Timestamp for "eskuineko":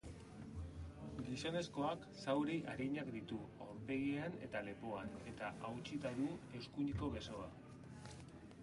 6.63-7.13